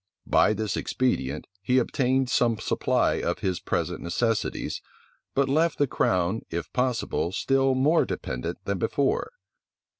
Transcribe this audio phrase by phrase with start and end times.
[0.25, 4.81] By this expedient, he obtained some supply for his present necessities,
[5.35, 9.29] but left the crown, if possible, still more dependent than before.